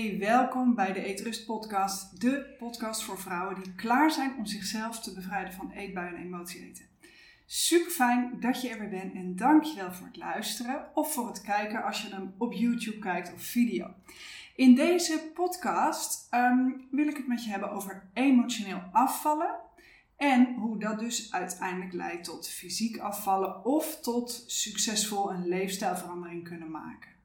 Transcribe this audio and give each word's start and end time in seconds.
Welkom 0.00 0.74
bij 0.74 0.92
de 0.92 1.04
Eetrust 1.04 1.46
Podcast, 1.46 2.20
de 2.20 2.54
podcast 2.58 3.02
voor 3.02 3.18
vrouwen 3.18 3.62
die 3.62 3.74
klaar 3.74 4.10
zijn 4.10 4.36
om 4.36 4.46
zichzelf 4.46 5.00
te 5.00 5.14
bevrijden 5.14 5.52
van 5.52 5.70
eetbuien 5.70 6.14
en 6.14 6.22
emotie 6.22 6.66
eten. 6.68 6.84
Super 7.46 7.90
fijn 7.90 8.40
dat 8.40 8.62
je 8.62 8.68
er 8.68 8.78
weer 8.78 8.88
bent 8.88 9.14
en 9.14 9.36
dankjewel 9.36 9.92
voor 9.92 10.06
het 10.06 10.16
luisteren 10.16 10.86
of 10.94 11.12
voor 11.12 11.28
het 11.28 11.40
kijken 11.40 11.82
als 11.82 12.02
je 12.02 12.08
hem 12.08 12.34
op 12.38 12.52
YouTube 12.52 12.98
kijkt 12.98 13.32
of 13.32 13.42
video. 13.42 13.94
In 14.56 14.74
deze 14.74 15.30
podcast 15.34 16.26
ehm, 16.30 16.70
wil 16.90 17.06
ik 17.06 17.16
het 17.16 17.26
met 17.26 17.44
je 17.44 17.50
hebben 17.50 17.70
over 17.70 18.08
emotioneel 18.12 18.82
afvallen 18.92 19.54
en 20.16 20.54
hoe 20.54 20.78
dat 20.78 20.98
dus 20.98 21.32
uiteindelijk 21.32 21.92
leidt 21.92 22.24
tot 22.24 22.48
fysiek 22.48 22.98
afvallen 22.98 23.64
of 23.64 24.00
tot 24.00 24.44
succesvol 24.46 25.32
een 25.32 25.48
leefstijlverandering 25.48 26.44
kunnen 26.44 26.70
maken. 26.70 27.19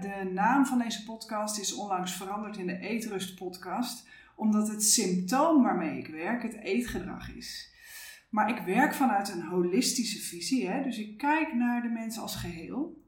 De 0.00 0.30
naam 0.32 0.66
van 0.66 0.78
deze 0.78 1.04
podcast 1.04 1.58
is 1.58 1.74
onlangs 1.74 2.16
veranderd 2.16 2.56
in 2.56 2.66
de 2.66 2.78
Eetrust 2.78 3.34
podcast, 3.34 4.08
omdat 4.36 4.68
het 4.68 4.84
symptoom 4.84 5.62
waarmee 5.62 5.98
ik 5.98 6.06
werk 6.06 6.42
het 6.42 6.54
eetgedrag 6.54 7.34
is. 7.34 7.74
Maar 8.30 8.50
ik 8.50 8.58
werk 8.58 8.94
vanuit 8.94 9.28
een 9.28 9.42
holistische 9.42 10.18
visie, 10.18 10.68
hè? 10.68 10.82
dus 10.82 10.98
ik 10.98 11.18
kijk 11.18 11.54
naar 11.54 11.82
de 11.82 11.88
mensen 11.88 12.22
als 12.22 12.36
geheel. 12.36 13.04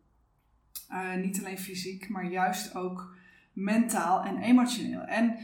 Uh, 0.90 1.14
niet 1.14 1.38
alleen 1.38 1.58
fysiek, 1.58 2.08
maar 2.08 2.24
juist 2.24 2.74
ook 2.74 3.16
mentaal 3.52 4.24
en 4.24 4.38
emotioneel. 4.38 5.00
En 5.00 5.36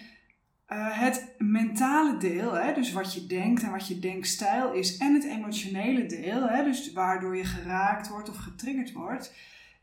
uh, 0.69 1.01
het 1.01 1.35
mentale 1.39 2.17
deel, 2.17 2.53
hè, 2.53 2.75
dus 2.75 2.93
wat 2.93 3.15
je 3.15 3.27
denkt 3.27 3.63
en 3.63 3.71
wat 3.71 3.89
je 3.89 3.99
denkstijl 3.99 4.73
is, 4.73 4.97
en 4.97 5.15
het 5.15 5.25
emotionele 5.25 6.07
deel, 6.07 6.49
hè, 6.49 6.65
dus 6.65 6.93
waardoor 6.93 7.37
je 7.37 7.45
geraakt 7.45 8.09
wordt 8.09 8.29
of 8.29 8.37
getriggerd 8.37 8.93
wordt, 8.93 9.35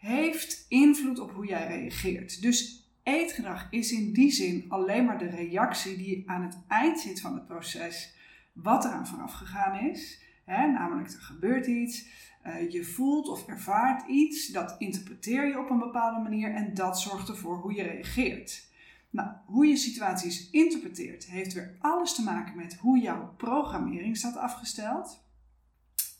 heeft 0.05 0.65
invloed 0.69 1.19
op 1.19 1.31
hoe 1.31 1.45
jij 1.45 1.67
reageert. 1.67 2.41
Dus 2.41 2.89
eetgedrag 3.03 3.67
is 3.69 3.91
in 3.91 4.13
die 4.13 4.31
zin 4.31 4.65
alleen 4.67 5.05
maar 5.05 5.17
de 5.17 5.29
reactie 5.29 5.97
die 5.97 6.29
aan 6.29 6.43
het 6.43 6.57
eind 6.67 6.99
zit 6.99 7.21
van 7.21 7.33
het 7.33 7.47
proces, 7.47 8.15
wat 8.53 8.85
eraan 8.85 9.07
vooraf 9.07 9.33
gegaan 9.33 9.89
is. 9.89 10.23
Namelijk, 10.45 11.11
er 11.11 11.21
gebeurt 11.21 11.67
iets, 11.67 12.05
uh, 12.47 12.71
je 12.71 12.83
voelt 12.83 13.27
of 13.27 13.47
ervaart 13.47 14.07
iets, 14.07 14.47
dat 14.47 14.75
interpreteer 14.77 15.47
je 15.47 15.59
op 15.59 15.69
een 15.69 15.79
bepaalde 15.79 16.21
manier 16.21 16.53
en 16.53 16.73
dat 16.73 16.99
zorgt 16.99 17.29
ervoor 17.29 17.57
hoe 17.57 17.73
je 17.73 17.83
reageert. 17.83 18.67
Nou, 19.09 19.29
hoe 19.45 19.65
je 19.67 19.77
situaties 19.77 20.49
interpreteert 20.49 21.25
heeft 21.25 21.53
weer 21.53 21.75
alles 21.79 22.15
te 22.15 22.23
maken 22.23 22.57
met 22.57 22.75
hoe 22.75 22.99
jouw 22.99 23.33
programmering 23.37 24.17
staat 24.17 24.37
afgesteld 24.37 25.23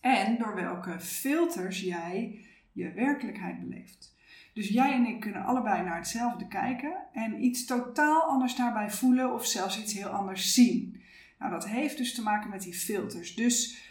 en 0.02 0.38
door 0.38 0.56
welke 0.56 1.00
filters 1.00 1.82
jij 1.82 2.46
je 2.76 2.92
werkelijkheid 2.92 3.60
beleeft. 3.60 4.16
Dus 4.54 4.68
jij 4.68 4.94
en 4.94 5.06
ik 5.06 5.20
kunnen 5.20 5.46
allebei 5.46 5.84
naar 5.84 5.98
hetzelfde 5.98 6.48
kijken 6.48 6.96
en 7.14 7.44
iets 7.44 7.66
totaal 7.66 8.22
anders 8.22 8.56
daarbij 8.56 8.92
voelen 8.92 9.34
of 9.34 9.46
zelfs 9.46 9.80
iets 9.80 9.94
heel 9.94 10.08
anders 10.08 10.54
zien. 10.54 11.02
Nou, 11.40 11.52
dat 11.52 11.68
heeft 11.68 11.98
dus 11.98 12.16
te 12.16 12.22
maken 12.22 12.50
met 12.50 12.62
die 12.62 12.74
filters. 12.74 13.36
Dus 13.36 13.84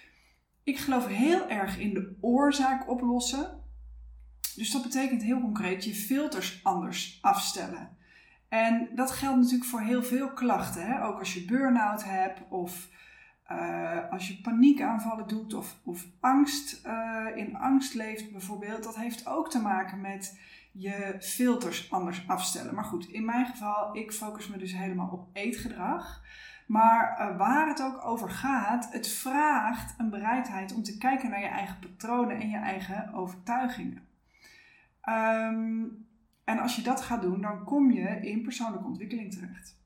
ik 0.63 0.79
geloof 0.79 1.07
heel 1.07 1.49
erg 1.49 1.79
in 1.79 1.95
de 1.95 2.17
oorzaak 2.21 2.91
oplossen. 2.91 3.61
Dus 4.55 4.71
dat 4.71 4.83
betekent 4.83 5.23
heel 5.23 5.41
concreet 5.41 5.85
je 5.85 5.95
filters 5.95 6.61
anders 6.63 7.19
afstellen. 7.23 7.97
En 8.49 8.89
dat 8.95 9.11
geldt 9.11 9.41
natuurlijk 9.41 9.71
voor 9.71 9.81
heel 9.81 10.03
veel 10.03 10.33
klachten. 10.33 10.87
Hè? 10.87 11.05
Ook 11.05 11.19
als 11.19 11.35
je 11.35 11.45
burn-out 11.45 12.05
hebt 12.05 12.41
of 12.49 12.89
uh, 13.51 14.11
als 14.11 14.29
je 14.29 14.41
paniekaanvallen 14.41 15.29
doet 15.29 15.55
of, 15.55 15.77
of 15.85 16.07
angst, 16.21 16.87
uh, 16.87 17.27
in 17.35 17.57
angst 17.57 17.95
leeft 17.95 18.33
bijvoorbeeld, 18.33 18.83
dat 18.83 18.97
heeft 18.97 19.27
ook 19.27 19.51
te 19.51 19.61
maken 19.61 20.01
met 20.01 20.39
je 20.73 21.17
filters 21.21 21.91
anders 21.91 22.29
afstellen. 22.29 22.75
Maar 22.75 22.85
goed, 22.85 23.09
in 23.09 23.25
mijn 23.25 23.47
geval, 23.47 23.97
ik 23.97 24.13
focus 24.13 24.49
me 24.49 24.57
dus 24.57 24.73
helemaal 24.73 25.09
op 25.09 25.29
eetgedrag. 25.33 26.23
Maar 26.67 27.17
uh, 27.19 27.37
waar 27.37 27.69
het 27.69 27.83
ook 27.83 28.05
over 28.05 28.31
gaat, 28.31 28.93
het 28.93 29.09
vraagt 29.09 29.95
een 29.99 30.11
bereidheid 30.11 30.75
om 30.75 30.83
te 30.83 30.99
kijken 30.99 31.31
naar 31.31 31.41
je 31.41 31.47
eigen 31.47 31.79
patronen 31.79 32.41
en 32.41 32.49
je 32.49 32.57
eigen 32.57 33.13
overtuigingen. 33.13 34.03
Um, 35.09 36.07
en 36.45 36.59
als 36.59 36.77
je 36.77 36.83
dat 36.83 37.01
gaat 37.01 37.23
doen, 37.23 37.41
dan 37.41 37.65
kom 37.65 37.91
je 37.91 38.21
in 38.21 38.43
persoonlijke 38.43 38.87
ontwikkeling 38.87 39.33
terecht. 39.33 39.83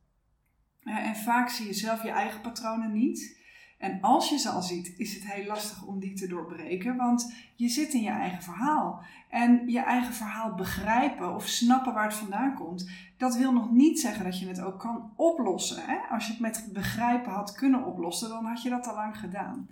En 0.85 1.17
vaak 1.17 1.49
zie 1.49 1.67
je 1.67 1.73
zelf 1.73 2.03
je 2.03 2.11
eigen 2.11 2.41
patronen 2.41 2.93
niet. 2.93 3.38
En 3.79 4.01
als 4.01 4.29
je 4.29 4.39
ze 4.39 4.49
al 4.49 4.63
ziet, 4.63 4.95
is 4.97 5.15
het 5.15 5.33
heel 5.33 5.47
lastig 5.47 5.85
om 5.87 5.99
die 5.99 6.15
te 6.15 6.27
doorbreken, 6.27 6.97
want 6.97 7.35
je 7.55 7.69
zit 7.69 7.93
in 7.93 8.03
je 8.03 8.11
eigen 8.11 8.43
verhaal. 8.43 9.03
En 9.29 9.69
je 9.69 9.81
eigen 9.81 10.15
verhaal 10.15 10.55
begrijpen 10.55 11.35
of 11.35 11.47
snappen 11.47 11.95
waar 11.95 12.05
het 12.05 12.15
vandaan 12.15 12.55
komt, 12.55 12.91
dat 13.17 13.37
wil 13.37 13.53
nog 13.53 13.71
niet 13.71 14.01
zeggen 14.01 14.25
dat 14.25 14.39
je 14.41 14.47
het 14.47 14.61
ook 14.61 14.79
kan 14.79 15.13
oplossen. 15.17 15.83
Hè? 15.87 15.97
Als 16.11 16.27
je 16.27 16.33
het 16.33 16.41
met 16.41 16.69
begrijpen 16.73 17.33
had 17.33 17.53
kunnen 17.53 17.85
oplossen, 17.85 18.29
dan 18.29 18.45
had 18.45 18.63
je 18.63 18.71
dat 18.71 18.87
al 18.87 18.95
lang 18.95 19.19
gedaan. 19.19 19.69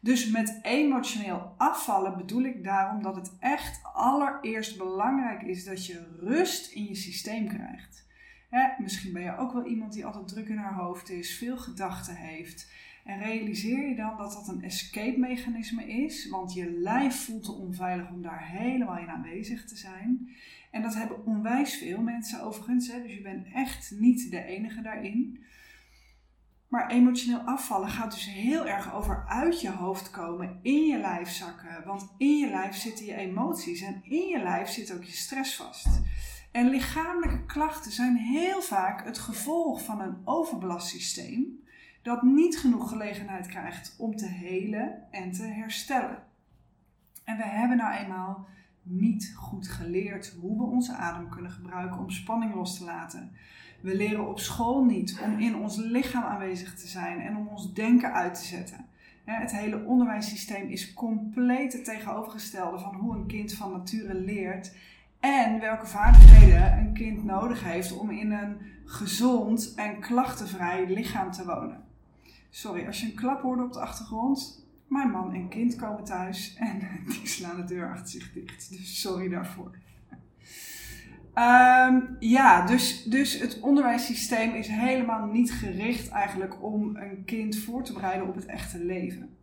Dus 0.00 0.30
met 0.30 0.58
emotioneel 0.62 1.54
afvallen 1.56 2.16
bedoel 2.16 2.42
ik 2.42 2.64
daarom 2.64 3.02
dat 3.02 3.16
het 3.16 3.32
echt 3.40 3.80
allereerst 3.92 4.78
belangrijk 4.78 5.42
is 5.42 5.64
dat 5.64 5.86
je 5.86 6.18
rust 6.20 6.72
in 6.72 6.84
je 6.84 6.94
systeem 6.94 7.48
krijgt. 7.48 8.06
Hè? 8.50 8.68
Misschien 8.78 9.12
ben 9.12 9.22
je 9.22 9.36
ook 9.36 9.52
wel 9.52 9.66
iemand 9.66 9.92
die 9.92 10.06
altijd 10.06 10.28
druk 10.28 10.48
in 10.48 10.56
haar 10.56 10.74
hoofd 10.74 11.10
is, 11.10 11.38
veel 11.38 11.56
gedachten 11.56 12.14
heeft. 12.14 12.70
En 13.08 13.18
realiseer 13.18 13.88
je 13.88 13.94
dan 13.94 14.16
dat 14.16 14.32
dat 14.32 14.48
een 14.48 14.62
escape 14.62 15.18
mechanisme 15.18 15.86
is, 15.86 16.28
want 16.28 16.52
je 16.52 16.70
lijf 16.70 17.24
voelt 17.24 17.44
te 17.44 17.52
onveilig 17.52 18.10
om 18.10 18.22
daar 18.22 18.48
helemaal 18.48 18.98
in 18.98 19.08
aanwezig 19.08 19.64
te 19.64 19.76
zijn. 19.76 20.30
En 20.70 20.82
dat 20.82 20.94
hebben 20.94 21.26
onwijs 21.26 21.76
veel 21.76 22.00
mensen 22.00 22.42
overigens, 22.42 22.92
hè? 22.92 23.02
dus 23.02 23.14
je 23.14 23.20
bent 23.20 23.46
echt 23.52 23.90
niet 23.98 24.30
de 24.30 24.42
enige 24.42 24.80
daarin. 24.80 25.44
Maar 26.68 26.90
emotioneel 26.90 27.40
afvallen 27.40 27.88
gaat 27.88 28.12
dus 28.12 28.30
heel 28.30 28.66
erg 28.66 28.94
over 28.94 29.24
uit 29.28 29.60
je 29.60 29.70
hoofd 29.70 30.10
komen, 30.10 30.58
in 30.62 30.86
je 30.86 30.98
lijf 30.98 31.28
zakken. 31.28 31.82
Want 31.84 32.14
in 32.18 32.38
je 32.38 32.48
lijf 32.48 32.76
zitten 32.76 33.04
je 33.04 33.14
emoties 33.14 33.80
en 33.80 34.00
in 34.04 34.28
je 34.28 34.42
lijf 34.42 34.68
zit 34.68 34.92
ook 34.94 35.04
je 35.04 35.12
stress 35.12 35.56
vast. 35.56 36.00
En 36.52 36.68
lichamelijke 36.68 37.44
klachten 37.46 37.92
zijn 37.92 38.16
heel 38.16 38.62
vaak 38.62 39.04
het 39.04 39.18
gevolg 39.18 39.84
van 39.84 40.00
een 40.00 40.16
overbelast 40.24 40.88
systeem 40.88 41.66
dat 42.08 42.22
niet 42.22 42.58
genoeg 42.58 42.88
gelegenheid 42.88 43.46
krijgt 43.46 43.94
om 43.98 44.16
te 44.16 44.26
helen 44.26 45.02
en 45.10 45.32
te 45.32 45.42
herstellen. 45.42 46.18
En 47.24 47.36
we 47.36 47.44
hebben 47.44 47.76
nou 47.76 47.94
eenmaal 47.94 48.46
niet 48.82 49.32
goed 49.36 49.68
geleerd 49.68 50.36
hoe 50.40 50.56
we 50.56 50.62
onze 50.62 50.92
adem 50.92 51.28
kunnen 51.28 51.50
gebruiken 51.50 51.98
om 51.98 52.10
spanning 52.10 52.54
los 52.54 52.78
te 52.78 52.84
laten. 52.84 53.30
We 53.80 53.96
leren 53.96 54.28
op 54.28 54.38
school 54.38 54.84
niet 54.84 55.20
om 55.24 55.38
in 55.38 55.56
ons 55.56 55.76
lichaam 55.76 56.22
aanwezig 56.22 56.74
te 56.74 56.86
zijn 56.86 57.20
en 57.20 57.36
om 57.36 57.48
ons 57.48 57.74
denken 57.74 58.12
uit 58.12 58.34
te 58.34 58.44
zetten. 58.44 58.86
Het 59.24 59.52
hele 59.52 59.84
onderwijssysteem 59.84 60.68
is 60.68 60.94
compleet 60.94 61.72
het 61.72 61.84
tegenovergestelde 61.84 62.78
van 62.78 62.94
hoe 62.94 63.16
een 63.16 63.26
kind 63.26 63.52
van 63.52 63.72
nature 63.72 64.14
leert 64.14 64.76
en 65.20 65.60
welke 65.60 65.86
vaardigheden 65.86 66.78
een 66.78 66.92
kind 66.92 67.24
nodig 67.24 67.64
heeft 67.64 67.98
om 67.98 68.10
in 68.10 68.30
een 68.30 68.56
gezond 68.84 69.74
en 69.76 70.00
klachtenvrij 70.00 70.86
lichaam 70.86 71.30
te 71.30 71.44
wonen. 71.44 71.86
Sorry, 72.50 72.86
als 72.86 73.00
je 73.00 73.06
een 73.06 73.14
klap 73.14 73.42
hoorde 73.42 73.62
op 73.62 73.72
de 73.72 73.80
achtergrond. 73.80 74.66
Mijn 74.86 75.10
man 75.10 75.34
en 75.34 75.48
kind 75.48 75.76
komen 75.76 76.04
thuis 76.04 76.56
en 76.58 76.80
die 77.06 77.26
slaan 77.26 77.56
de 77.56 77.64
deur 77.64 77.90
achter 77.90 78.08
zich 78.08 78.32
dicht. 78.32 78.70
Dus 78.70 79.00
sorry 79.00 79.28
daarvoor. 79.28 79.70
Um, 81.34 82.16
ja, 82.18 82.66
dus, 82.66 83.02
dus 83.02 83.38
het 83.38 83.60
onderwijssysteem 83.60 84.54
is 84.54 84.66
helemaal 84.66 85.26
niet 85.26 85.52
gericht 85.52 86.08
eigenlijk 86.08 86.62
om 86.62 86.96
een 86.96 87.24
kind 87.24 87.58
voor 87.58 87.84
te 87.84 87.92
bereiden 87.92 88.28
op 88.28 88.34
het 88.34 88.46
echte 88.46 88.84
leven. 88.84 89.37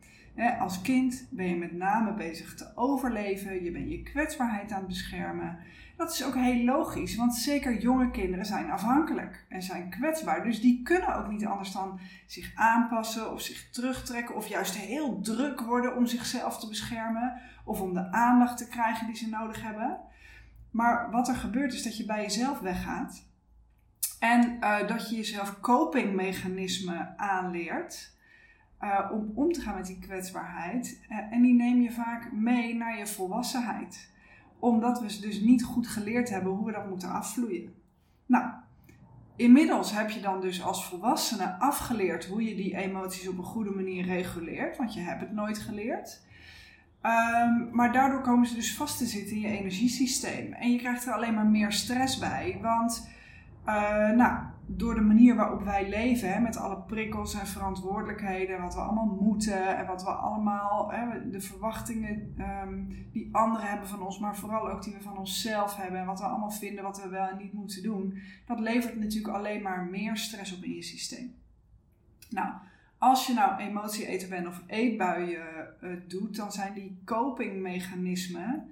Als 0.60 0.82
kind 0.82 1.28
ben 1.30 1.46
je 1.46 1.56
met 1.56 1.72
name 1.72 2.14
bezig 2.14 2.56
te 2.56 2.72
overleven, 2.76 3.64
je 3.64 3.72
bent 3.72 3.90
je 3.90 4.04
kwetsbaarheid 4.04 4.72
aan 4.72 4.78
het 4.78 4.88
beschermen. 4.88 5.58
Dat 5.98 6.12
is 6.12 6.26
ook 6.26 6.36
heel 6.36 6.64
logisch, 6.64 7.16
want 7.16 7.36
zeker 7.36 7.80
jonge 7.82 8.12
kinderen 8.12 8.46
zijn 8.46 8.72
afhankelijk 8.72 9.46
en 9.50 9.62
zijn 9.64 9.90
kwetsbaar. 9.90 10.44
Dus 10.44 10.62
die 10.62 10.82
kunnen 10.84 11.16
ook 11.16 11.28
niet 11.28 11.46
anders 11.46 11.72
dan 11.72 12.00
zich 12.26 12.52
aanpassen 12.56 13.32
of 13.32 13.42
zich 13.42 13.70
terugtrekken 13.70 14.36
of 14.36 14.48
juist 14.48 14.76
heel 14.76 15.22
druk 15.22 15.62
worden 15.62 15.96
om 15.96 16.06
zichzelf 16.06 16.60
te 16.60 16.68
beschermen 16.68 17.42
of 17.66 17.82
om 17.82 17.94
de 17.94 18.12
aandacht 18.12 18.58
te 18.58 18.68
krijgen 18.68 19.08
die 19.08 19.16
ze 19.16 19.30
nodig 19.30 19.62
hebben. 19.62 20.00
Maar 20.72 21.12
wat 21.12 21.28
er 21.28 21.36
gebeurt 21.36 21.74
is 21.74 21.84
dat 21.84 21.98
je 21.98 22.06
bij 22.06 22.22
jezelf 22.22 22.60
weggaat 22.60 23.26
en 24.20 24.58
uh, 24.62 24.88
dat 24.88 25.10
je 25.10 25.16
jezelf 25.16 25.60
copingmechanismen 25.60 27.14
aanleert. 27.18 28.15
Uh, 28.86 29.12
om 29.12 29.32
om 29.34 29.52
te 29.52 29.62
gaan 29.62 29.76
met 29.76 29.86
die 29.86 30.00
kwetsbaarheid. 30.00 31.02
Uh, 31.10 31.18
en 31.32 31.42
die 31.42 31.54
neem 31.54 31.82
je 31.82 31.92
vaak 31.92 32.32
mee 32.32 32.76
naar 32.76 32.98
je 32.98 33.08
volwassenheid 33.08 34.14
omdat 34.60 35.00
we 35.00 35.10
ze 35.10 35.22
dus 35.22 35.40
niet 35.40 35.64
goed 35.64 35.88
geleerd 35.88 36.30
hebben 36.30 36.52
hoe 36.52 36.66
we 36.66 36.72
dat 36.72 36.90
moeten 36.90 37.10
afvloeien. 37.10 37.74
Nou, 38.26 38.46
inmiddels 39.36 39.92
heb 39.92 40.10
je 40.10 40.20
dan 40.20 40.42
dus 40.42 40.64
als 40.64 40.86
volwassene 40.86 41.56
afgeleerd 41.60 42.26
hoe 42.26 42.44
je 42.44 42.56
die 42.56 42.78
emoties 42.78 43.28
op 43.28 43.38
een 43.38 43.44
goede 43.44 43.70
manier 43.70 44.06
reguleert, 44.06 44.78
want 44.78 44.94
je 44.94 45.00
hebt 45.00 45.22
het 45.22 45.32
nooit 45.32 45.58
geleerd. 45.58 46.24
Um, 47.02 47.70
maar 47.72 47.94
daardoor 47.94 48.22
komen 48.22 48.48
ze 48.48 48.56
dus 48.56 48.76
vast 48.76 48.98
te 48.98 49.06
zitten 49.06 49.36
in 49.36 49.42
je 49.42 49.58
energiesysteem. 49.58 50.54
En 50.54 50.72
je 50.72 50.78
krijgt 50.78 51.06
er 51.06 51.14
alleen 51.14 51.34
maar 51.34 51.46
meer 51.46 51.72
stress 51.72 52.20
bij. 52.20 52.60
Want 52.62 53.14
Uh, 53.68 54.10
nou, 54.10 54.40
door 54.68 54.96
de 54.96 55.02
manier 55.02 55.36
waarop 55.36 55.64
wij 55.64 55.90
leven, 55.90 56.34
hè, 56.34 56.40
met 56.40 56.58
alle 56.58 56.78
prikkels 56.78 57.40
en 57.40 57.48
verantwoordelijkheden, 57.48 58.62
wat 58.62 58.74
we 58.74 58.80
allemaal 58.80 59.18
moeten 59.22 59.78
en 59.78 59.86
wat 59.86 60.04
we 60.04 60.10
allemaal, 60.10 60.92
hè, 60.92 61.30
de 61.30 61.42
verwachtingen 61.42 62.36
um, 62.64 63.08
die 63.12 63.30
anderen 63.32 63.68
hebben 63.68 63.88
van 63.88 64.02
ons, 64.02 64.20
maar 64.20 64.36
vooral 64.36 64.70
ook 64.70 64.84
die 64.84 64.94
we 64.94 65.02
van 65.02 65.18
onszelf 65.18 65.76
hebben 65.76 66.00
en 66.00 66.06
wat 66.06 66.20
we 66.20 66.26
allemaal 66.26 66.52
vinden 66.52 66.84
wat 66.84 67.02
we 67.02 67.10
wel 67.10 67.28
en 67.28 67.38
niet 67.38 67.54
moeten 67.54 67.84
doen, 67.84 68.18
dat 68.46 68.60
levert 68.60 68.96
natuurlijk 68.96 69.36
alleen 69.36 69.62
maar 69.62 69.86
meer 69.86 70.18
stress 70.18 70.58
op 70.58 70.64
in 70.64 70.74
je 70.74 70.84
systeem. 70.84 71.36
Nou, 72.30 72.54
als 72.98 73.28
je 73.28 73.34
nou 73.34 73.60
emotie 73.60 74.08
eten 74.08 74.30
bent 74.30 74.48
of 74.48 74.64
eetbuien 74.68 75.68
uh, 75.82 75.92
doet, 76.08 76.36
dan 76.36 76.52
zijn 76.52 76.74
die 76.74 77.02
copingmechanismen 77.06 78.70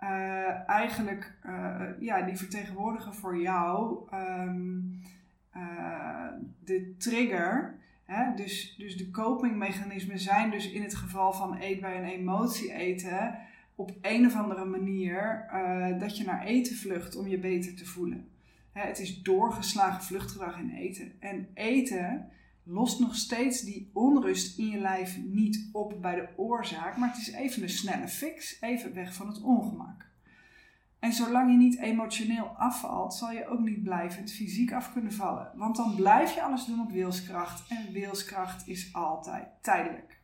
uh, 0.00 0.68
eigenlijk, 0.68 1.34
uh, 1.46 1.80
ja, 2.00 2.22
die 2.22 2.36
vertegenwoordigen 2.36 3.14
voor 3.14 3.40
jou 3.40 4.08
um, 4.14 5.00
de 6.64 6.94
trigger. 6.98 7.78
Hè? 8.04 8.34
Dus, 8.34 8.74
dus 8.78 8.96
de 8.96 9.10
copingmechanismen 9.10 10.18
zijn 10.18 10.50
dus 10.50 10.70
in 10.70 10.82
het 10.82 10.94
geval 10.94 11.32
van 11.32 11.56
eetbuien 11.56 12.02
en 12.02 12.08
emotie 12.08 12.72
eten 12.72 13.38
op 13.74 13.92
een 14.02 14.26
of 14.26 14.34
andere 14.34 14.64
manier 14.64 15.46
dat 15.98 16.16
je 16.16 16.24
naar 16.24 16.44
eten 16.44 16.76
vlucht 16.76 17.16
om 17.16 17.28
je 17.28 17.38
beter 17.38 17.74
te 17.74 17.86
voelen. 17.86 18.28
Hè, 18.72 18.86
het 18.86 18.98
is 18.98 19.22
doorgeslagen 19.22 20.02
vluchtgedrag 20.02 20.58
in 20.58 20.70
eten. 20.70 21.12
En 21.20 21.48
eten 21.54 22.28
lost 22.62 23.00
nog 23.00 23.16
steeds 23.16 23.60
die 23.60 23.90
onrust 23.92 24.58
in 24.58 24.66
je 24.66 24.78
lijf 24.78 25.18
niet 25.24 25.68
op 25.72 26.02
bij 26.02 26.14
de 26.14 26.28
oorzaak, 26.36 26.96
maar 26.96 27.08
het 27.08 27.18
is 27.18 27.32
even 27.32 27.62
een 27.62 27.68
snelle 27.68 28.08
fix, 28.08 28.60
even 28.60 28.94
weg 28.94 29.14
van 29.14 29.26
het 29.26 29.42
ongemak. 29.42 30.06
En 31.04 31.12
zolang 31.12 31.50
je 31.50 31.56
niet 31.56 31.78
emotioneel 31.78 32.46
afvalt, 32.46 33.14
zal 33.14 33.30
je 33.30 33.46
ook 33.46 33.60
niet 33.60 33.82
blijvend 33.82 34.32
fysiek 34.32 34.72
af 34.72 34.92
kunnen 34.92 35.12
vallen. 35.12 35.50
Want 35.54 35.76
dan 35.76 35.94
blijf 35.94 36.34
je 36.34 36.42
alles 36.42 36.64
doen 36.64 36.80
op 36.80 36.90
wilskracht. 36.90 37.68
En 37.68 37.92
wilskracht 37.92 38.68
is 38.68 38.92
altijd 38.92 39.48
tijdelijk. 39.60 40.20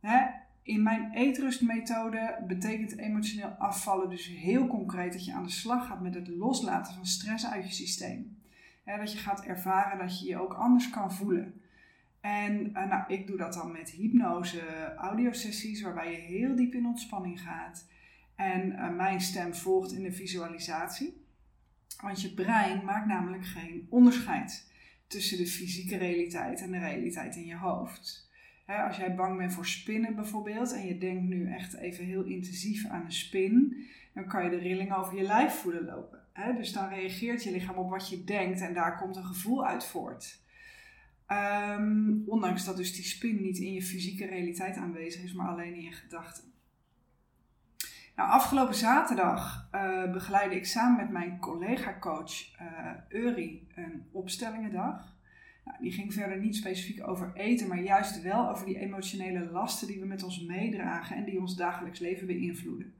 Hè? 0.00 0.26
In 0.62 0.82
mijn 0.82 1.12
eetrustmethode 1.12 2.44
betekent 2.46 2.98
emotioneel 2.98 3.48
afvallen 3.48 4.10
dus 4.10 4.26
heel 4.26 4.66
concreet 4.66 5.12
dat 5.12 5.24
je 5.24 5.32
aan 5.32 5.44
de 5.44 5.50
slag 5.50 5.86
gaat 5.86 6.00
met 6.00 6.14
het 6.14 6.28
loslaten 6.28 6.94
van 6.94 7.06
stress 7.06 7.46
uit 7.46 7.64
je 7.64 7.72
systeem 7.72 8.42
dat 8.84 9.12
je 9.12 9.18
gaat 9.18 9.44
ervaren 9.44 9.98
dat 9.98 10.20
je 10.20 10.28
je 10.28 10.38
ook 10.38 10.54
anders 10.54 10.90
kan 10.90 11.12
voelen. 11.12 11.60
En 12.20 12.74
eh, 12.74 12.88
nou, 12.88 13.04
ik 13.06 13.26
doe 13.26 13.36
dat 13.36 13.52
dan 13.52 13.72
met 13.72 13.90
hypnose 13.90 14.94
audiosessies 14.96 15.82
waarbij 15.82 16.10
je 16.10 16.18
heel 16.18 16.56
diep 16.56 16.74
in 16.74 16.86
ontspanning 16.86 17.40
gaat. 17.40 17.86
En 18.36 18.72
uh, 18.72 18.96
mijn 18.96 19.20
stem 19.20 19.54
volgt 19.54 19.92
in 19.92 20.02
de 20.02 20.12
visualisatie. 20.12 21.22
Want 22.02 22.22
je 22.22 22.34
brein 22.34 22.84
maakt 22.84 23.06
namelijk 23.06 23.46
geen 23.46 23.86
onderscheid 23.90 24.72
tussen 25.06 25.38
de 25.38 25.46
fysieke 25.46 25.96
realiteit 25.96 26.60
en 26.60 26.70
de 26.70 26.78
realiteit 26.78 27.36
in 27.36 27.46
je 27.46 27.56
hoofd. 27.56 28.30
als 28.66 28.96
jij 28.96 29.14
bang 29.14 29.38
bent 29.38 29.52
voor 29.52 29.66
spinnen 29.66 30.14
bijvoorbeeld 30.14 30.72
en 30.72 30.86
je 30.86 30.98
denkt 30.98 31.22
nu 31.22 31.52
echt 31.52 31.74
even 31.74 32.04
heel 32.04 32.24
intensief 32.24 32.86
aan 32.86 33.04
een 33.04 33.12
spin, 33.12 33.86
dan 34.14 34.26
kan 34.26 34.44
je 34.44 34.50
de 34.50 34.58
rilling 34.58 34.94
over 34.94 35.16
je 35.16 35.22
lijf 35.22 35.52
voelen 35.52 35.84
lopen. 35.84 36.20
dus 36.56 36.72
dan 36.72 36.88
reageert 36.88 37.44
je 37.44 37.50
lichaam 37.50 37.76
op 37.76 37.90
wat 37.90 38.08
je 38.08 38.24
denkt 38.24 38.60
en 38.60 38.74
daar 38.74 38.98
komt 38.98 39.16
een 39.16 39.24
gevoel 39.24 39.66
uit 39.66 39.84
voort. 39.84 40.42
Um, 41.28 42.22
ondanks 42.26 42.64
dat 42.64 42.76
dus 42.76 42.94
die 42.94 43.04
spin 43.04 43.42
niet 43.42 43.58
in 43.58 43.72
je 43.72 43.82
fysieke 43.82 44.26
realiteit 44.26 44.76
aanwezig 44.76 45.22
is, 45.22 45.32
maar 45.32 45.48
alleen 45.48 45.74
in 45.74 45.82
je 45.82 45.92
gedachten. 45.92 46.53
Nou, 48.16 48.30
afgelopen 48.30 48.74
zaterdag 48.74 49.68
uh, 49.74 50.12
begeleidde 50.12 50.56
ik 50.56 50.66
samen 50.66 50.96
met 50.96 51.10
mijn 51.10 51.38
collega-coach 51.38 52.50
uh, 52.62 53.20
Uri 53.20 53.66
een 53.74 54.02
opstellingendag. 54.12 55.16
Nou, 55.64 55.76
die 55.80 55.92
ging 55.92 56.12
verder 56.12 56.40
niet 56.40 56.56
specifiek 56.56 57.08
over 57.08 57.32
eten, 57.34 57.68
maar 57.68 57.80
juist 57.80 58.22
wel 58.22 58.50
over 58.50 58.66
die 58.66 58.78
emotionele 58.78 59.50
lasten 59.50 59.86
die 59.86 60.00
we 60.00 60.06
met 60.06 60.22
ons 60.22 60.40
meedragen 60.40 61.16
en 61.16 61.24
die 61.24 61.40
ons 61.40 61.56
dagelijks 61.56 61.98
leven 61.98 62.26
beïnvloeden. 62.26 62.94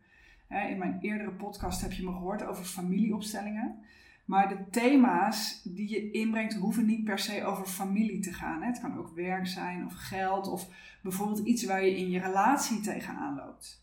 In 0.48 0.78
mijn 0.78 0.98
eerdere 1.00 1.30
podcast 1.30 1.80
heb 1.80 1.92
je 1.92 2.04
me 2.04 2.12
gehoord 2.12 2.44
over 2.44 2.64
familieopstellingen. 2.64 3.78
Maar 4.24 4.48
de 4.48 4.70
thema's 4.70 5.60
die 5.64 5.88
je 5.88 6.10
inbrengt 6.10 6.54
hoeven 6.54 6.86
niet 6.86 7.04
per 7.04 7.18
se 7.18 7.44
over 7.44 7.66
familie 7.66 8.20
te 8.20 8.32
gaan. 8.32 8.62
Het 8.62 8.80
kan 8.80 8.98
ook 8.98 9.14
werk 9.14 9.46
zijn 9.46 9.86
of 9.86 9.94
geld 9.94 10.48
of 10.48 10.68
bijvoorbeeld 11.02 11.46
iets 11.46 11.64
waar 11.64 11.84
je 11.84 11.96
in 11.96 12.10
je 12.10 12.20
relatie 12.20 12.80
tegenaan 12.80 13.34
loopt. 13.34 13.82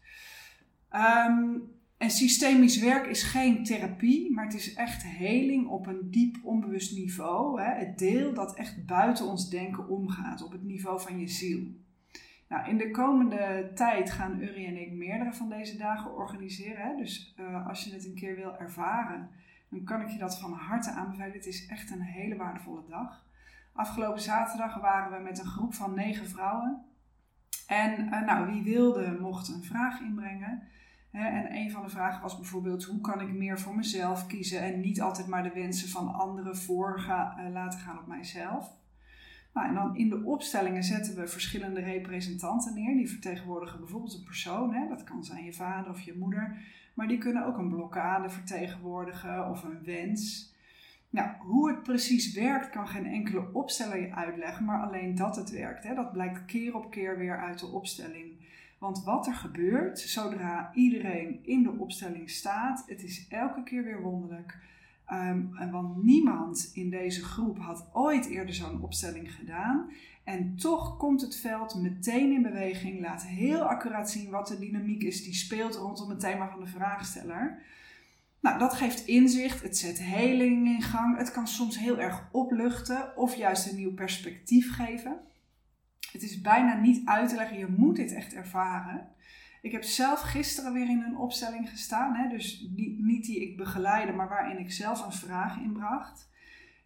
Um, 0.94 1.70
en 1.98 2.10
systemisch 2.10 2.80
werk 2.80 3.06
is 3.06 3.24
geen 3.24 3.64
therapie, 3.64 4.34
maar 4.34 4.44
het 4.46 4.54
is 4.54 4.74
echt 4.74 5.04
heling 5.04 5.68
op 5.68 5.88
een 5.88 6.12
diep 6.12 6.38
onbewust 6.44 6.96
niveau. 6.98 7.62
Hè? 7.62 7.74
Het 7.74 8.00
deel 8.00 8.34
dat 8.34 8.56
echt 8.56 8.86
buiten 8.86 9.28
ons 9.28 9.50
denken 9.50 9.88
omgaat, 9.88 10.44
op 10.44 10.52
het 10.52 10.64
niveau 10.64 11.02
van 11.02 11.20
je 11.20 11.28
ziel. 11.28 11.60
Nou, 12.48 12.70
in 12.70 12.78
de 12.78 12.92
komende 12.92 13.72
tijd 13.76 14.12
gaan 14.12 14.42
Uri 14.42 14.66
en 14.66 14.82
ik 14.82 14.92
meerdere 14.92 15.34
van 15.34 15.50
deze 15.50 15.78
dagen 15.78 16.16
organiseren. 16.16 16.88
Hè? 16.88 16.96
Dus 16.96 17.36
uh, 17.40 17.68
als 17.68 17.84
je 17.84 17.94
het 17.94 18.06
een 18.06 18.16
keer 18.16 18.36
wil 18.36 18.58
ervaren, 18.58 19.30
dan 19.70 19.84
kan 19.84 20.02
ik 20.02 20.08
je 20.08 20.18
dat 20.18 20.40
van 20.40 20.54
harte 20.54 20.92
aanbevelen. 20.92 21.34
Het 21.34 21.46
is 21.46 21.66
echt 21.66 21.92
een 21.92 22.02
hele 22.02 22.36
waardevolle 22.36 22.84
dag. 22.90 23.26
Afgelopen 23.74 24.22
zaterdag 24.22 24.80
waren 24.80 25.18
we 25.18 25.24
met 25.24 25.40
een 25.40 25.46
groep 25.46 25.74
van 25.74 25.94
negen 25.94 26.28
vrouwen. 26.28 26.82
En 27.68 28.06
uh, 28.06 28.26
nou, 28.26 28.52
wie 28.52 28.64
wilde, 28.64 29.18
mocht 29.20 29.48
een 29.48 29.64
vraag 29.64 30.02
inbrengen. 30.02 30.64
En 31.12 31.56
een 31.56 31.72
van 31.72 31.84
de 31.84 31.90
vragen 31.90 32.22
was 32.22 32.38
bijvoorbeeld: 32.38 32.84
hoe 32.84 33.02
kan 33.02 33.22
ik 33.22 33.34
meer 33.34 33.60
voor 33.60 33.75
mezelf 33.75 34.28
kiezen 34.28 34.62
en 34.62 34.80
niet 34.80 35.02
altijd 35.02 35.28
maar 35.28 35.44
de 35.44 35.54
wensen 35.54 35.90
van 35.90 36.13
anderen 36.13 36.58
voor 36.58 37.06
uh, 37.08 37.52
laten 37.52 37.80
gaan 37.80 38.00
op 38.00 38.08
mijzelf? 38.08 38.80
Nou, 39.54 39.68
en 39.68 39.74
dan 39.74 39.96
in 39.96 40.10
de 40.10 40.24
opstellingen 40.24 40.84
zetten 40.84 41.16
we 41.16 41.28
verschillende 41.28 41.81
representanten 41.81 42.74
neer. 42.74 42.96
Die 42.96 43.10
vertegenwoordigen 43.10 43.80
bijvoorbeeld 43.80 44.13
een 44.13 44.24
persoon. 44.24 44.74
Hè? 44.74 44.88
Dat 44.88 45.04
kan 45.04 45.24
zijn 45.24 45.44
je 45.44 45.54
vader 45.54 45.92
of 45.92 46.02
je 46.02 46.18
moeder. 46.18 46.58
Maar 46.94 47.08
die 47.08 47.18
kunnen 47.18 47.46
ook 47.46 47.58
een 47.58 47.69
blokkade 47.69 48.30
vertegenwoordigen 48.30 49.50
of 49.50 49.63
een 49.63 49.84
wens. 49.84 50.54
Nou, 51.10 51.30
hoe 51.40 51.69
het 51.69 51.84
precies 51.84 52.34
werkt 52.34 52.69
kan 52.69 52.88
geen 52.88 53.06
enkele 53.06 53.54
opsteller 53.54 54.02
je 54.02 54.16
uitleggen, 54.16 54.66
maar 54.66 54.81
alleen 54.81 55.16
dat 55.16 55.36
het 55.36 55.50
werkt. 55.50 55.84
Hè? 55.84 55.96
Dat 55.96 56.12
blijkt 56.12 56.46
keer 56.46 56.75
op 56.75 56.92
keer 56.92 57.18
weer 57.18 57.38
uit 57.40 57.60
de 57.60 57.68
opstelling. 57.68 58.31
Want 58.81 59.04
wat 59.04 59.28
er 59.28 59.33
gebeurt 59.33 60.00
zodra 60.00 60.72
iedereen 60.74 61.39
in 61.44 61.63
de 61.63 61.72
opstelling 61.78 62.30
staat, 62.30 62.83
het 62.88 63.04
is 63.04 63.25
elke 63.30 63.63
keer 63.63 63.83
weer 63.83 64.01
wonderlijk. 64.01 64.57
Um, 65.13 65.72
want 65.72 66.04
niemand 66.04 66.72
in 66.74 66.89
deze 66.89 67.24
groep 67.24 67.60
had 67.60 67.89
ooit 67.94 68.25
eerder 68.25 68.53
zo'n 68.53 68.82
opstelling 68.82 69.36
gedaan. 69.36 69.91
En 70.24 70.56
toch 70.56 70.98
komt 70.98 71.22
het 71.22 71.36
veld 71.36 71.75
meteen 71.75 72.32
in 72.32 72.41
beweging, 72.41 73.01
laat 73.01 73.25
heel 73.25 73.62
accuraat 73.62 74.10
zien 74.10 74.29
wat 74.29 74.48
de 74.48 74.60
dynamiek 74.60 75.03
is 75.03 75.24
die 75.24 75.34
speelt 75.34 75.75
rondom 75.75 76.10
het 76.10 76.20
thema 76.20 76.50
van 76.50 76.60
de 76.60 76.67
vraagsteller. 76.67 77.62
Nou, 78.39 78.60
dat 78.60 78.74
geeft 78.74 79.08
inzicht, 79.08 79.62
het 79.62 79.77
zet 79.77 80.00
heling 80.00 80.67
in 80.67 80.82
gang, 80.82 81.17
het 81.17 81.32
kan 81.32 81.48
soms 81.48 81.79
heel 81.79 82.00
erg 82.00 82.29
opluchten 82.32 83.17
of 83.17 83.36
juist 83.36 83.67
een 83.67 83.75
nieuw 83.75 83.94
perspectief 83.94 84.75
geven. 84.75 85.20
Het 86.12 86.22
is 86.22 86.41
bijna 86.41 86.74
niet 86.74 87.08
uit 87.08 87.30
te 87.30 87.36
leggen, 87.36 87.58
je 87.58 87.75
moet 87.77 87.96
dit 87.96 88.13
echt 88.13 88.34
ervaren. 88.34 89.08
Ik 89.62 89.72
heb 89.72 89.84
zelf 89.84 90.20
gisteren 90.22 90.74
weer 90.74 90.89
in 90.89 91.01
een 91.01 91.18
opstelling 91.18 91.70
gestaan, 91.70 92.15
hè, 92.15 92.30
dus 92.30 92.68
niet 92.98 93.25
die 93.25 93.41
ik 93.41 93.58
begeleide, 93.58 94.12
maar 94.12 94.30
waarin 94.30 94.60
ik 94.60 94.72
zelf 94.72 95.06
een 95.06 95.12
vraag 95.12 95.60
inbracht. 95.60 96.30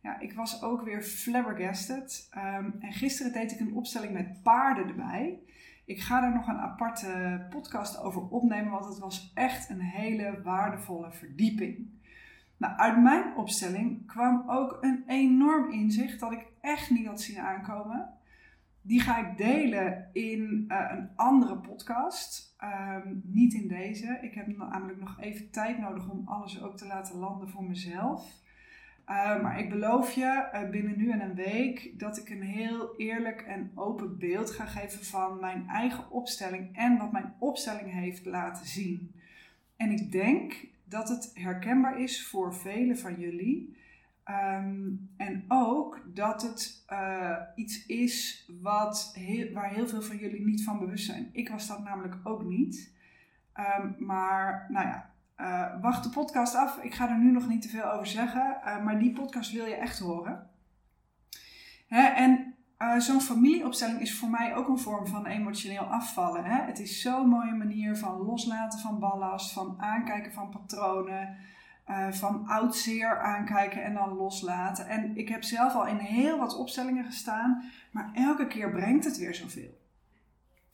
Ja, 0.01 0.20
ik 0.20 0.34
was 0.34 0.62
ook 0.62 0.82
weer 0.82 1.01
flabbergasted. 1.01 2.29
Um, 2.38 2.75
en 2.79 2.94
gisteren 2.94 3.34
deed 3.34 3.51
ik 3.51 3.60
een 3.60 3.74
opstelling 3.74 4.13
met 4.13 4.44
paarden 4.44 4.88
erbij. 4.88 5.39
Ik 5.86 6.01
ga 6.01 6.22
daar 6.22 6.34
nog 6.34 6.48
een 6.48 6.60
aparte 6.60 7.46
podcast 7.50 8.00
over 8.00 8.22
opnemen, 8.22 8.72
want 8.72 8.86
het 8.86 9.00
was 9.00 9.32
echt 9.34 9.70
een 9.70 9.82
hele 9.82 10.41
waardevolle 10.44 11.12
verdieping. 11.12 11.89
Nou, 12.58 12.77
uit 12.77 13.01
mijn 13.01 13.36
opstelling 13.36 14.08
kwam 14.08 14.44
ook 14.48 14.77
een 14.82 15.03
enorm 15.08 15.72
inzicht 15.72 16.20
dat 16.20 16.32
ik 16.32 16.46
echt 16.62 16.89
niet 16.89 17.05
had 17.05 17.22
zien 17.22 17.39
aankomen. 17.39 18.10
Die 18.88 19.01
ga 19.01 19.30
ik 19.30 19.38
delen 19.38 20.10
in 20.13 20.65
uh, 20.68 20.86
een 20.92 21.10
andere 21.15 21.58
podcast. 21.58 22.56
Um, 22.63 23.22
niet 23.25 23.54
in 23.54 23.68
deze. 23.68 24.20
Ik 24.22 24.34
heb 24.34 24.58
namelijk 24.58 25.00
nog 25.00 25.18
even 25.20 25.50
tijd 25.50 25.80
nodig 25.80 26.10
om 26.10 26.27
alles 26.27 26.62
ook 26.62 26.77
te 26.77 26.86
laten 26.86 27.18
landen 27.18 27.50
voor 27.50 27.63
mezelf. 27.63 28.44
Uh, 29.10 29.42
maar 29.42 29.60
ik 29.60 29.70
beloof 29.70 30.12
je 30.12 30.50
uh, 30.54 30.70
binnen 30.70 30.98
nu 30.98 31.12
en 31.12 31.22
een 31.22 31.36
week 31.36 32.00
dat 32.00 32.18
ik 32.18 32.30
een 32.30 32.42
heel 32.42 32.96
eerlijk 32.98 33.42
en 33.42 33.72
open 33.75 34.18
beeld 34.18 34.51
ga 34.51 34.65
geven 34.65 35.06
van 35.06 35.39
mijn 35.39 35.68
eigen 35.68 36.12
opstelling 36.12 36.77
en 36.77 36.98
wat 36.98 37.12
mijn 37.12 37.34
opstelling 37.39 37.92
heeft 37.92 38.25
laten 38.25 38.65
zien. 38.65 39.15
En 39.75 39.92
ik 39.92 40.12
denk 40.12 40.68
dat 40.84 41.10
het 41.10 41.32
herkenbaar 41.34 42.00
is 42.00 42.27
voor 42.27 42.56
velen 42.56 42.98
van 42.98 43.20
jullie. 43.20 43.77
Um, 44.29 45.10
en 45.17 45.46
ook 45.48 46.01
dat 46.13 46.41
het 46.41 46.86
uh, 46.89 47.38
iets 47.55 47.86
is 47.86 48.50
wat 48.62 49.17
waar 49.53 49.70
heel 49.70 49.88
veel 49.88 50.01
van 50.01 50.17
jullie 50.17 50.46
niet 50.46 50.63
van 50.63 50.79
bewust 50.79 51.05
zijn. 51.05 51.29
Ik 51.32 51.50
was 51.50 51.67
dat 51.67 51.84
namelijk 51.84 52.15
ook 52.24 52.44
niet. 52.44 52.94
Um, 53.79 53.96
maar 54.00 54.65
nou 54.70 54.88
ja, 54.88 55.10
uh, 55.39 55.82
wacht 55.82 56.03
de 56.03 56.10
podcast 56.10 56.55
af. 56.55 56.77
Ik 56.77 56.94
ga 56.94 57.10
er 57.10 57.17
nu 57.17 57.32
nog 57.32 57.48
niet 57.48 57.62
te 57.62 57.70
veel 57.70 57.91
over 57.91 58.08
zeggen, 58.08 58.58
uh, 58.65 58.84
maar 58.84 59.00
die 59.00 59.13
podcast 59.13 59.51
wil 59.51 59.65
je 59.65 59.75
echt 59.75 60.00
horen. 60.00 60.50
Hè? 61.88 62.01
En 62.01 62.55
zo'n 62.98 63.22
familieopstelling 63.22 64.00
is 64.00 64.17
voor 64.17 64.29
mij 64.29 64.55
ook 64.55 64.67
een 64.67 64.79
vorm 64.79 65.08
van 65.08 65.25
emotioneel 65.25 65.84
afvallen. 65.84 66.44
Hè? 66.44 66.62
Het 66.62 66.79
is 66.79 67.01
zo'n 67.01 67.29
mooie 67.29 67.53
manier 67.53 67.98
van 67.98 68.17
loslaten 68.17 68.79
van 68.79 69.00
ballast, 69.00 69.53
van 69.53 69.75
aankijken 69.82 70.34
van 70.34 70.50
patronen, 70.50 71.38
van 72.12 72.48
oud 72.48 72.75
zeer 72.75 73.20
aankijken 73.20 73.84
en 73.84 73.94
dan 73.94 74.15
loslaten. 74.15 74.88
En 74.88 75.18
ik 75.18 75.30
heb 75.30 75.44
zelf 75.44 75.74
al 75.74 75.88
in 75.88 75.98
heel 75.98 76.39
wat 76.39 76.58
opstellingen 76.58 77.06
gestaan, 77.06 77.63
maar 77.92 78.12
elke 78.13 78.48
keer 78.48 78.72
brengt 78.72 79.06
het 79.06 79.18
weer 79.18 79.36
zoveel. 79.36 79.77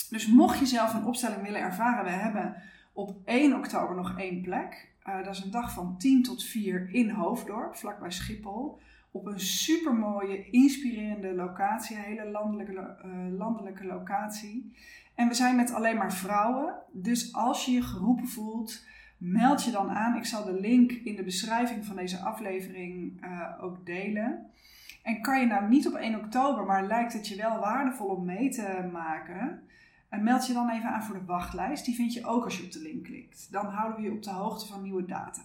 Dus 0.10 0.28
mocht 0.28 0.60
je 0.60 0.66
zelf 0.66 0.94
een 0.94 1.06
opstelling 1.06 1.42
willen 1.42 1.62
ervaren, 1.62 2.04
we 2.04 2.10
hebben 2.10 2.56
op 2.94 3.16
1 3.26 3.56
oktober 3.56 3.96
nog 3.96 4.18
één 4.18 4.42
plek. 4.42 4.90
Uh, 5.08 5.24
dat 5.24 5.36
is 5.36 5.44
een 5.44 5.52
dag 5.52 5.74
van 5.74 5.98
10 5.98 6.24
tot 6.24 6.44
4 6.44 6.90
in 6.92 7.10
Hoofddorp, 7.10 7.76
vlakbij 7.76 8.12
Schiphol. 8.12 8.80
Op 9.12 9.26
een 9.26 9.40
supermooie, 9.40 10.50
inspirerende 10.50 11.34
locatie, 11.34 11.96
een 11.96 12.04
hele 12.04 12.30
landelijke, 12.30 12.98
uh, 13.06 13.38
landelijke 13.38 13.86
locatie. 13.86 14.76
En 15.16 15.28
we 15.28 15.34
zijn 15.34 15.56
met 15.56 15.74
alleen 15.74 15.98
maar 15.98 16.14
vrouwen. 16.14 16.76
Dus 16.92 17.34
als 17.34 17.66
je 17.66 17.72
je 17.72 17.82
geroepen 17.82 18.28
voelt, 18.28 18.86
meld 19.22 19.64
je 19.64 19.72
dan 19.72 19.90
aan. 19.90 20.16
Ik 20.16 20.26
zal 20.26 20.44
de 20.44 20.60
link 20.60 20.92
in 20.92 21.16
de 21.16 21.24
beschrijving 21.24 21.86
van 21.86 21.96
deze 21.96 22.20
aflevering 22.20 23.24
uh, 23.24 23.64
ook 23.64 23.86
delen. 23.86 24.46
En 25.04 25.22
kan 25.22 25.40
je 25.40 25.46
nou 25.46 25.70
niet 25.70 25.88
op 25.88 25.94
1 25.94 26.16
oktober, 26.16 26.66
maar 26.66 26.88
lijkt 26.88 27.14
het 27.14 27.28
je 27.28 27.36
wel 27.36 27.60
waardevol 27.60 28.08
om 28.08 28.26
mee 28.26 28.50
te 28.50 28.90
maken, 28.92 29.64
en 30.10 30.24
meld 30.24 30.48
je 30.48 30.54
dan 30.54 30.70
even 30.70 30.90
aan 30.90 31.04
voor 31.04 31.20
de 31.20 31.26
wachtlijst. 31.26 31.86
Die 31.86 31.96
vind 31.96 32.14
je 32.14 32.26
ook 32.26 32.44
als 32.44 32.58
je 32.58 32.64
op 32.64 32.72
de 32.72 32.82
link 32.82 33.04
klikt. 33.04 33.52
Dan 33.52 33.66
houden 33.66 34.02
we 34.02 34.04
je 34.08 34.12
op 34.12 34.24
de 34.24 34.30
hoogte 34.30 34.68
van 34.68 34.82
nieuwe 34.82 35.06
data. 35.06 35.42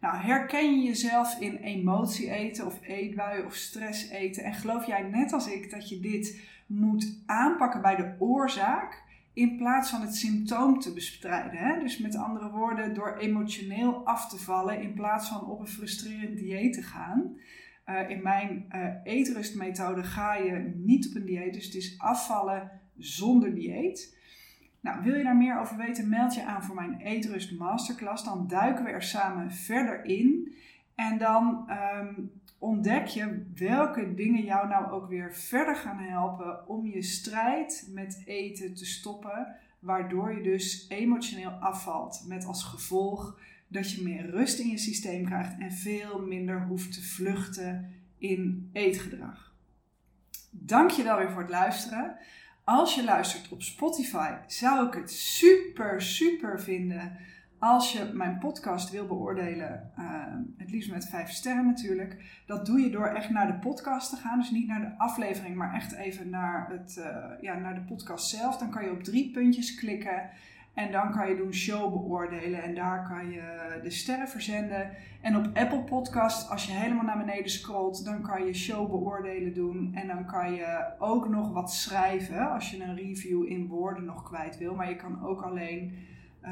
Nou, 0.00 0.16
herken 0.16 0.78
je 0.78 0.86
jezelf 0.86 1.40
in 1.40 1.56
emotie 1.56 2.30
eten 2.30 2.66
of 2.66 2.80
eetbuien 2.82 3.46
of 3.46 3.54
stress 3.54 4.08
eten? 4.08 4.44
En 4.44 4.54
geloof 4.54 4.86
jij 4.86 5.02
net 5.02 5.32
als 5.32 5.48
ik 5.48 5.70
dat 5.70 5.88
je 5.88 6.00
dit 6.00 6.40
moet 6.66 7.22
aanpakken 7.26 7.82
bij 7.82 7.96
de 7.96 8.14
oorzaak 8.18 9.02
in 9.32 9.56
plaats 9.56 9.90
van 9.90 10.00
het 10.00 10.14
symptoom 10.14 10.80
te 10.80 10.92
bestrijden? 10.92 11.58
Hè? 11.58 11.78
Dus 11.78 11.98
met 11.98 12.16
andere 12.16 12.50
woorden, 12.50 12.94
door 12.94 13.16
emotioneel 13.16 14.06
af 14.06 14.28
te 14.28 14.38
vallen 14.38 14.82
in 14.82 14.94
plaats 14.94 15.28
van 15.28 15.44
op 15.44 15.60
een 15.60 15.66
frustrerend 15.66 16.38
dieet 16.38 16.72
te 16.72 16.82
gaan. 16.82 17.36
Uh, 17.86 18.10
in 18.10 18.22
mijn 18.22 18.66
uh, 18.74 18.94
eetrustmethode 19.04 20.02
ga 20.02 20.34
je 20.34 20.72
niet 20.76 21.08
op 21.08 21.14
een 21.14 21.24
dieet, 21.24 21.54
dus 21.54 21.64
het 21.64 21.74
is 21.74 21.98
afvallen 21.98 22.70
zonder 22.96 23.54
dieet. 23.54 24.18
Nou, 24.80 25.02
wil 25.02 25.14
je 25.14 25.22
daar 25.22 25.36
meer 25.36 25.60
over 25.60 25.76
weten, 25.76 26.08
meld 26.08 26.34
je 26.34 26.44
aan 26.44 26.62
voor 26.62 26.74
mijn 26.74 27.00
Eetrust 27.00 27.58
Masterclass. 27.58 28.24
Dan 28.24 28.48
duiken 28.48 28.84
we 28.84 28.90
er 28.90 29.02
samen 29.02 29.50
verder 29.50 30.04
in. 30.04 30.54
En 30.94 31.18
dan 31.18 31.70
um, 31.98 32.39
ontdek 32.60 33.06
je 33.06 33.46
welke 33.54 34.14
dingen 34.14 34.44
jou 34.44 34.68
nou 34.68 34.90
ook 34.90 35.08
weer 35.08 35.34
verder 35.34 35.76
gaan 35.76 35.98
helpen 35.98 36.68
om 36.68 36.86
je 36.86 37.02
strijd 37.02 37.88
met 37.92 38.22
eten 38.24 38.74
te 38.74 38.86
stoppen. 38.86 39.56
Waardoor 39.78 40.34
je 40.34 40.42
dus 40.42 40.86
emotioneel 40.88 41.50
afvalt. 41.50 42.24
Met 42.26 42.44
als 42.44 42.62
gevolg 42.62 43.40
dat 43.68 43.92
je 43.92 44.02
meer 44.02 44.30
rust 44.30 44.58
in 44.58 44.68
je 44.68 44.78
systeem 44.78 45.24
krijgt 45.24 45.58
en 45.58 45.72
veel 45.72 46.20
minder 46.26 46.66
hoeft 46.66 46.92
te 46.92 47.02
vluchten 47.02 47.92
in 48.18 48.70
eetgedrag. 48.72 49.54
Dank 50.50 50.90
je 50.90 51.02
wel 51.02 51.18
weer 51.18 51.30
voor 51.30 51.40
het 51.40 51.50
luisteren. 51.50 52.16
Als 52.64 52.94
je 52.94 53.04
luistert 53.04 53.48
op 53.48 53.62
Spotify, 53.62 54.32
zou 54.46 54.86
ik 54.86 54.94
het 54.94 55.10
super, 55.10 56.02
super 56.02 56.60
vinden 56.60 57.16
als 57.60 57.92
je 57.92 58.10
mijn 58.14 58.38
podcast 58.38 58.90
wil 58.90 59.06
beoordelen. 59.06 59.90
Uh, 59.98 60.04
het 60.56 60.70
liefst 60.70 60.90
met 60.90 61.08
vijf 61.08 61.30
sterren 61.30 61.66
natuurlijk. 61.66 62.42
Dat 62.46 62.66
doe 62.66 62.80
je 62.80 62.90
door 62.90 63.06
echt 63.06 63.30
naar 63.30 63.46
de 63.46 63.68
podcast 63.68 64.10
te 64.10 64.16
gaan. 64.16 64.38
Dus 64.38 64.50
niet 64.50 64.66
naar 64.66 64.80
de 64.80 64.98
aflevering, 64.98 65.56
maar 65.56 65.74
echt 65.74 65.92
even 65.92 66.30
naar, 66.30 66.68
het, 66.70 66.96
uh, 66.98 67.42
ja, 67.42 67.54
naar 67.54 67.74
de 67.74 67.80
podcast 67.80 68.28
zelf. 68.28 68.56
Dan 68.56 68.70
kan 68.70 68.84
je 68.84 68.90
op 68.90 69.02
drie 69.02 69.30
puntjes 69.30 69.74
klikken. 69.74 70.30
En 70.74 70.92
dan 70.92 71.12
kan 71.12 71.28
je 71.28 71.36
doen 71.36 71.52
show 71.52 71.92
beoordelen 71.92 72.62
en 72.62 72.74
daar 72.74 73.08
kan 73.08 73.30
je 73.30 73.78
de 73.82 73.90
sterren 73.90 74.28
verzenden. 74.28 74.90
En 75.20 75.36
op 75.36 75.50
Apple 75.54 75.82
Podcast, 75.82 76.50
als 76.50 76.66
je 76.66 76.72
helemaal 76.72 77.04
naar 77.04 77.26
beneden 77.26 77.50
scrolt, 77.50 78.04
dan 78.04 78.22
kan 78.22 78.46
je 78.46 78.54
show 78.54 78.90
beoordelen 78.90 79.54
doen. 79.54 79.90
En 79.94 80.06
dan 80.06 80.26
kan 80.26 80.52
je 80.54 80.84
ook 80.98 81.28
nog 81.28 81.52
wat 81.52 81.72
schrijven 81.72 82.50
als 82.50 82.70
je 82.70 82.82
een 82.82 82.96
review 82.96 83.44
in 83.48 83.66
woorden 83.66 84.04
nog 84.04 84.22
kwijt 84.22 84.58
wil. 84.58 84.74
Maar 84.74 84.88
je 84.88 84.96
kan 84.96 85.24
ook 85.24 85.42
alleen 85.42 85.94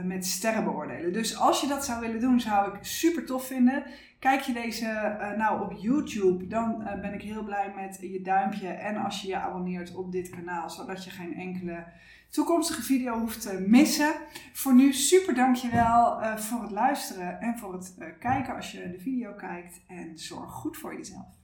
met 0.05 0.27
sterren 0.27 0.65
beoordelen. 0.65 1.13
Dus 1.13 1.37
als 1.37 1.61
je 1.61 1.67
dat 1.67 1.85
zou 1.85 2.01
willen 2.01 2.21
doen, 2.21 2.41
zou 2.41 2.75
ik 2.75 2.85
super 2.85 3.25
tof 3.25 3.47
vinden. 3.47 3.85
Kijk 4.19 4.41
je 4.41 4.53
deze 4.53 4.85
uh, 5.21 5.37
nou 5.37 5.63
op 5.63 5.73
YouTube, 5.73 6.47
dan 6.47 6.81
uh, 6.81 7.01
ben 7.01 7.15
ik 7.15 7.23
heel 7.23 7.45
blij 7.45 7.73
met 7.77 7.99
je 8.01 8.23
duimpje. 8.23 8.69
En 8.69 8.97
als 8.97 9.23
je 9.23 9.29
je 9.29 9.37
abonneert 9.37 9.95
op 9.95 10.13
dit 10.13 10.31
kanaal, 10.31 10.71
zodat 10.71 11.05
je 11.05 11.11
geen 11.11 11.35
enkele 11.35 11.85
toekomstige 12.31 12.83
video 12.83 13.19
hoeft 13.19 13.41
te 13.41 13.65
missen. 13.69 14.15
Voor 14.53 14.75
nu 14.75 14.93
super 14.93 15.35
dankjewel 15.35 16.21
uh, 16.21 16.37
voor 16.37 16.63
het 16.63 16.71
luisteren 16.71 17.41
en 17.41 17.59
voor 17.59 17.73
het 17.73 17.95
kijken 18.19 18.55
als 18.55 18.73
je 18.73 18.91
de 18.91 19.01
video 19.01 19.33
kijkt. 19.33 19.81
En 19.87 20.19
zorg 20.19 20.51
goed 20.51 20.77
voor 20.77 20.97
jezelf. 20.97 21.37